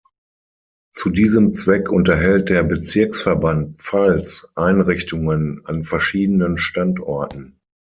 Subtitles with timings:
[0.91, 7.59] Zu diesem Zweck unterhält der Bezirksverband Pfalz "Einrichtungen" an verschiedenen Standorten.